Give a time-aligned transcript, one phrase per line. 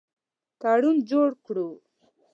[0.61, 1.67] تړون جوړ کړو.